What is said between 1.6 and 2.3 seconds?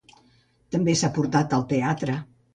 teatre.